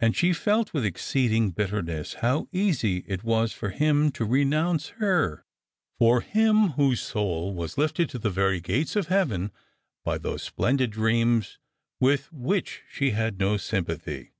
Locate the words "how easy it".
2.24-3.22